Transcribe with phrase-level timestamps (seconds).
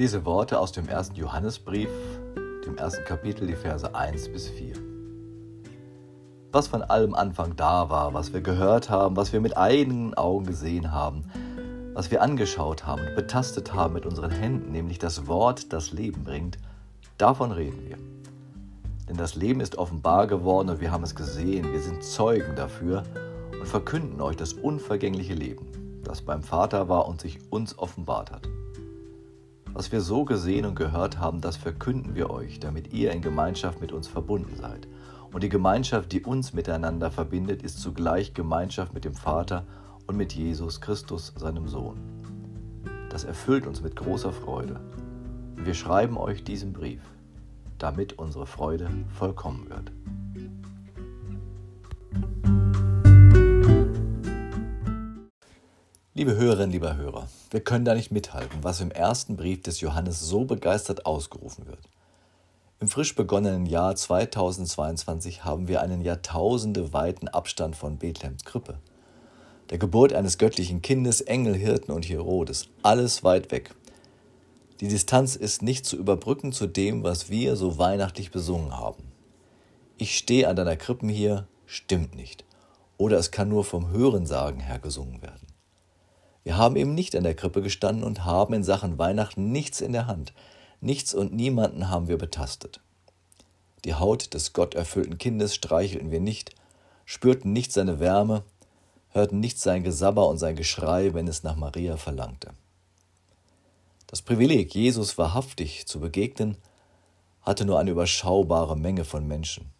[0.00, 1.90] lese Worte aus dem ersten Johannesbrief,
[2.64, 4.72] dem ersten Kapitel, die Verse 1 bis 4.
[6.52, 10.46] Was von allem Anfang da war, was wir gehört haben, was wir mit eigenen Augen
[10.46, 11.24] gesehen haben,
[11.92, 16.24] was wir angeschaut haben und betastet haben mit unseren Händen, nämlich das Wort, das Leben
[16.24, 16.56] bringt,
[17.18, 17.98] davon reden wir.
[19.06, 23.02] Denn das Leben ist offenbar geworden und wir haben es gesehen, wir sind Zeugen dafür
[23.52, 28.48] und verkünden euch das unvergängliche Leben, das beim Vater war und sich uns offenbart hat.
[29.72, 33.80] Was wir so gesehen und gehört haben, das verkünden wir euch, damit ihr in Gemeinschaft
[33.80, 34.88] mit uns verbunden seid.
[35.32, 39.64] Und die Gemeinschaft, die uns miteinander verbindet, ist zugleich Gemeinschaft mit dem Vater
[40.08, 41.98] und mit Jesus Christus, seinem Sohn.
[43.10, 44.80] Das erfüllt uns mit großer Freude.
[45.56, 47.02] Wir schreiben euch diesen Brief,
[47.78, 49.92] damit unsere Freude vollkommen wird.
[56.20, 60.20] Liebe Hörerinnen, lieber Hörer, wir können da nicht mithalten, was im ersten Brief des Johannes
[60.20, 61.78] so begeistert ausgerufen wird.
[62.78, 68.80] Im frisch begonnenen Jahr 2022 haben wir einen jahrtausendeweiten Abstand von Bethlehems Krippe.
[69.70, 73.74] Der Geburt eines göttlichen Kindes, Engel, Hirten und Herodes, alles weit weg.
[74.80, 79.04] Die Distanz ist nicht zu überbrücken zu dem, was wir so weihnachtlich besungen haben.
[79.96, 82.44] Ich stehe an deiner Krippen hier, stimmt nicht.
[82.98, 85.49] Oder es kann nur vom Hörensagen her gesungen werden.
[86.42, 89.92] Wir haben eben nicht an der Krippe gestanden und haben in Sachen Weihnachten nichts in
[89.92, 90.32] der Hand.
[90.80, 92.80] Nichts und niemanden haben wir betastet.
[93.84, 96.54] Die Haut des gotterfüllten Kindes streichelten wir nicht,
[97.04, 98.44] spürten nicht seine Wärme,
[99.10, 102.52] hörten nicht sein Gesabber und sein Geschrei, wenn es nach Maria verlangte.
[104.06, 106.56] Das Privileg, Jesus wahrhaftig zu begegnen,
[107.42, 109.70] hatte nur eine überschaubare Menge von Menschen.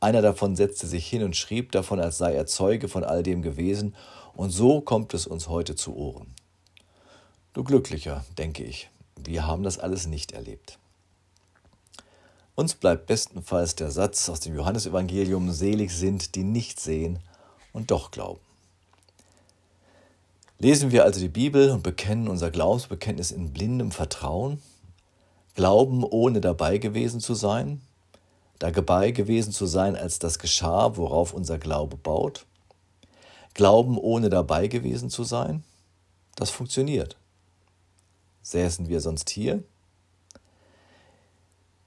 [0.00, 3.42] Einer davon setzte sich hin und schrieb davon, als sei er Zeuge von all dem
[3.42, 3.94] gewesen
[4.34, 6.34] und so kommt es uns heute zu Ohren.
[7.52, 10.78] Du Glücklicher, denke ich, wir haben das alles nicht erlebt.
[12.54, 17.18] Uns bleibt bestenfalls der Satz aus dem Johannesevangelium, selig sind, die nicht sehen
[17.72, 18.40] und doch glauben.
[20.60, 24.60] Lesen wir also die Bibel und bekennen unser Glaubensbekenntnis in blindem Vertrauen,
[25.54, 27.80] glauben ohne dabei gewesen zu sein,
[28.58, 32.46] dabei gewesen zu sein, als das geschah, worauf unser Glaube baut,
[33.58, 35.64] Glauben ohne dabei gewesen zu sein,
[36.36, 37.16] das funktioniert.
[38.42, 39.64] Säßen wir sonst hier?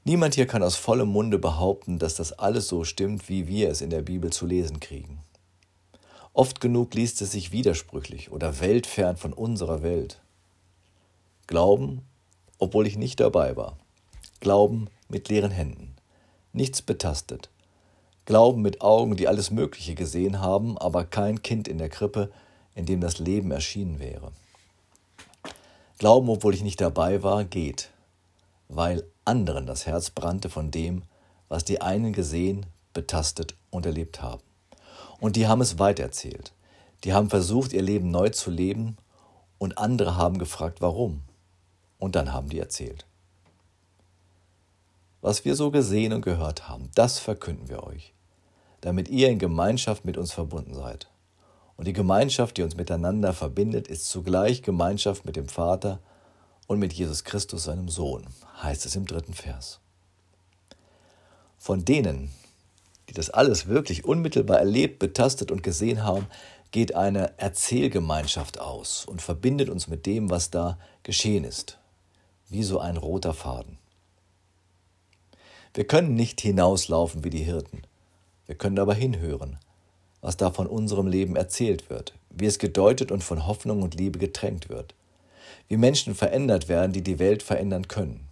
[0.04, 3.80] Niemand hier kann aus vollem Munde behaupten, dass das alles so stimmt, wie wir es
[3.80, 5.22] in der Bibel zu lesen kriegen.
[6.34, 10.20] Oft genug liest es sich widersprüchlich oder weltfern von unserer Welt.
[11.48, 12.02] Glauben,
[12.58, 13.78] obwohl ich nicht dabei war.
[14.42, 15.96] Glauben mit leeren Händen.
[16.54, 17.50] Nichts betastet,
[18.26, 22.32] Glauben mit Augen, die alles Mögliche gesehen haben, aber kein Kind in der Krippe,
[22.76, 24.32] in dem das Leben erschienen wäre.
[25.98, 27.90] Glauben, obwohl ich nicht dabei war, geht,
[28.70, 31.04] weil anderen das Herz brannte von dem,
[31.50, 34.44] was die einen gesehen, betastet und erlebt haben.
[35.20, 36.54] Und die haben es weitererzählt.
[37.04, 38.98] Die haben versucht, ihr Leben neu zu leben
[39.58, 41.22] und andere haben gefragt, warum.
[42.00, 43.06] Und dann haben die erzählt.
[45.22, 48.14] Was wir so gesehen und gehört haben, das verkünden wir euch
[48.82, 51.08] damit ihr in Gemeinschaft mit uns verbunden seid.
[51.78, 56.00] Und die Gemeinschaft, die uns miteinander verbindet, ist zugleich Gemeinschaft mit dem Vater
[56.68, 58.26] und mit Jesus Christus, seinem Sohn,
[58.62, 59.80] heißt es im dritten Vers.
[61.58, 62.32] Von denen,
[63.10, 66.28] die das alles wirklich unmittelbar erlebt, betastet und gesehen haben,
[66.72, 71.78] geht eine Erzählgemeinschaft aus und verbindet uns mit dem, was da geschehen ist,
[72.50, 73.81] wie so ein roter Faden.
[75.74, 77.84] Wir können nicht hinauslaufen wie die Hirten.
[78.46, 79.58] Wir können aber hinhören,
[80.20, 84.20] was da von unserem Leben erzählt wird, wie es gedeutet und von Hoffnung und Liebe
[84.20, 84.94] getränkt wird,
[85.70, 88.28] wie Menschen verändert werden, die die Welt verändern können.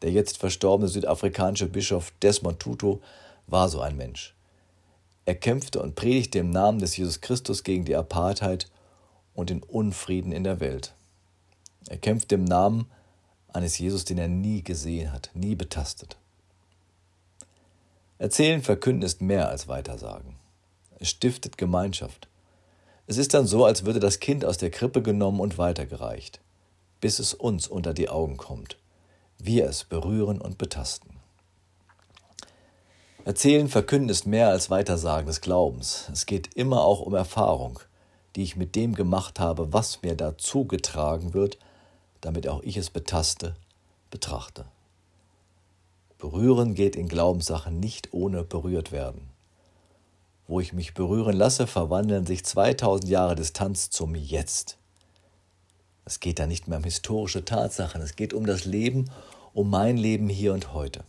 [0.00, 3.00] Der jetzt verstorbene südafrikanische Bischof Desmond Tutu
[3.46, 4.34] war so ein Mensch.
[5.26, 8.70] Er kämpfte und predigte im Namen des Jesus Christus gegen die Apartheid
[9.34, 10.94] und den Unfrieden in der Welt.
[11.88, 12.86] Er kämpfte im Namen
[13.54, 16.16] eines Jesus, den er nie gesehen hat, nie betastet.
[18.18, 20.36] Erzählen, verkünden ist mehr als Weitersagen.
[20.98, 22.28] Es stiftet Gemeinschaft.
[23.06, 26.40] Es ist dann so, als würde das Kind aus der Krippe genommen und weitergereicht,
[27.00, 28.78] bis es uns unter die Augen kommt.
[29.38, 31.20] Wir es berühren und betasten.
[33.24, 36.08] Erzählen, verkünden ist mehr als Weitersagen des Glaubens.
[36.12, 37.80] Es geht immer auch um Erfahrung,
[38.36, 41.58] die ich mit dem gemacht habe, was mir dazu getragen wird,
[42.24, 43.54] damit auch ich es betaste,
[44.10, 44.64] betrachte.
[46.16, 49.28] Berühren geht in Glaubenssachen nicht ohne berührt werden.
[50.46, 54.78] Wo ich mich berühren lasse, verwandeln sich 2000 Jahre Distanz zum Jetzt.
[56.06, 59.10] Es geht da nicht mehr um historische Tatsachen, es geht um das Leben,
[59.52, 61.04] um mein Leben hier und heute.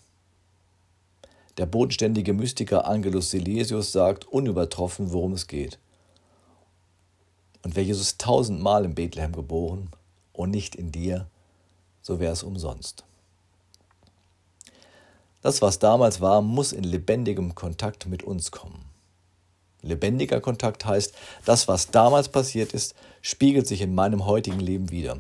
[1.58, 5.80] Der bodenständige Mystiker Angelus Silesius sagt unübertroffen, worum es geht.
[7.64, 9.92] Und wäre Jesus tausendmal in Bethlehem geboren
[10.38, 11.28] und nicht in dir,
[12.02, 13.04] so wäre es umsonst.
[15.42, 18.84] Das, was damals war, muss in lebendigem Kontakt mit uns kommen.
[19.84, 21.14] Lebendiger Kontakt heißt,
[21.46, 25.20] das, was damals passiert ist, spiegelt sich in meinem heutigen Leben wieder.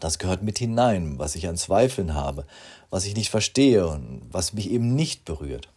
[0.00, 2.44] Das gehört mit hinein, was ich an Zweifeln habe,
[2.90, 5.68] was ich nicht verstehe und was mich eben nicht berührt.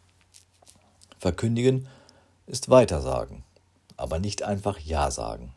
[1.19, 1.88] Verkündigen
[2.47, 3.44] ist Weitersagen,
[3.97, 5.53] aber nicht einfach Ja sagen.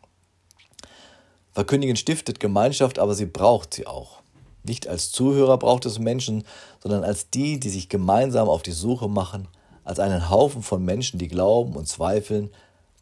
[1.52, 4.22] Verkündigen stiftet Gemeinschaft, aber sie braucht sie auch.
[4.64, 6.44] Nicht als Zuhörer braucht es Menschen,
[6.82, 9.48] sondern als die, die sich gemeinsam auf die Suche machen,
[9.84, 12.50] als einen Haufen von Menschen, die glauben und zweifeln,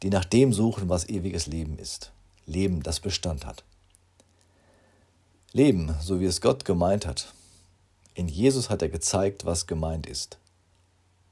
[0.02, 2.12] die nach dem suchen, was ewiges Leben ist.
[2.47, 3.62] Leben, das Bestand hat.
[5.52, 7.32] Leben, so wie es Gott gemeint hat.
[8.14, 10.38] In Jesus hat er gezeigt, was gemeint ist.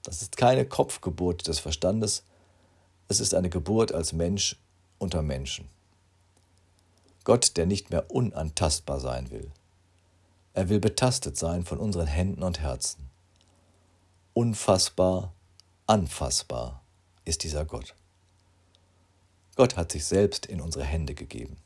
[0.03, 2.25] Das ist keine Kopfgeburt des Verstandes,
[3.09, 4.57] es ist eine Geburt als Mensch
[4.99, 5.69] unter Menschen.
[7.29, 9.51] Gott, der nicht mehr unantastbar sein will.
[10.55, 13.11] Er will betastet sein von unseren Händen und Herzen.
[14.33, 15.35] Unfassbar,
[15.87, 16.83] anfassbar
[17.27, 17.95] ist dieser Gott.
[19.57, 21.59] Gott hat sich selbst in unsere Hände gegeben.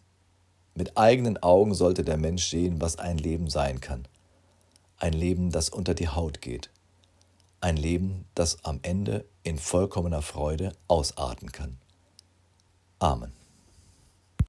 [0.74, 4.08] Mit eigenen Augen sollte der Mensch sehen, was ein Leben sein kann.
[4.96, 6.70] Ein Leben, das unter die Haut geht.
[7.60, 11.78] Ein Leben, das am Ende in vollkommener Freude ausarten kann.
[12.98, 13.41] Amen.